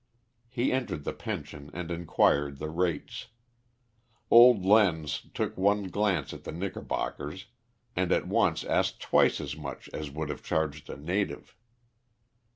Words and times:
He 0.49 0.71
entered 0.71 1.03
the 1.03 1.13
pension 1.13 1.69
and 1.75 1.91
inquired 1.91 2.57
the 2.57 2.71
rates. 2.71 3.27
Old 4.31 4.65
Lenz 4.65 5.27
took 5.35 5.55
one 5.55 5.89
glance 5.89 6.33
at 6.33 6.43
the 6.43 6.51
knickerbockers, 6.51 7.45
and 7.95 8.11
at 8.11 8.27
once 8.27 8.63
asked 8.63 8.99
twice 8.99 9.39
as 9.39 9.55
much 9.55 9.91
as 9.93 10.05
he 10.07 10.11
would 10.13 10.29
have 10.29 10.41
charged 10.41 10.89
a 10.89 10.97
native. 10.97 11.55